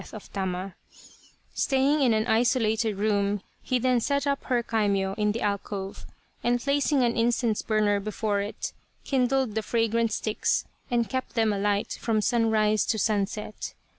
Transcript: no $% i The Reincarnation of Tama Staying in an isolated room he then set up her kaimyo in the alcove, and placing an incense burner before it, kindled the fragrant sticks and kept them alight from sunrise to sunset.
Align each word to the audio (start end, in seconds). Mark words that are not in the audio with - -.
no 0.01 0.03
$% 0.03 0.07
i 0.07 0.09
The 0.09 0.17
Reincarnation 0.17 0.27
of 0.27 0.33
Tama 0.33 0.75
Staying 1.53 2.01
in 2.01 2.13
an 2.15 2.25
isolated 2.25 2.95
room 2.95 3.41
he 3.61 3.77
then 3.77 3.99
set 3.99 4.25
up 4.25 4.45
her 4.45 4.63
kaimyo 4.63 5.13
in 5.15 5.31
the 5.31 5.41
alcove, 5.41 6.07
and 6.43 6.59
placing 6.59 7.03
an 7.03 7.15
incense 7.15 7.61
burner 7.61 7.99
before 7.99 8.41
it, 8.41 8.73
kindled 9.03 9.53
the 9.53 9.61
fragrant 9.61 10.11
sticks 10.11 10.65
and 10.89 11.07
kept 11.07 11.35
them 11.35 11.53
alight 11.53 11.99
from 12.01 12.19
sunrise 12.19 12.83
to 12.87 12.97
sunset. 12.97 13.75